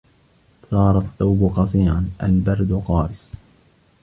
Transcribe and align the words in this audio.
صَارَ 0.71 0.97
الثَّوْبُ 0.97 1.53
قَصِيرًا. 1.55 2.09
الْبَرْدُ 2.23 2.83
قَارِسٌ. 2.87 3.35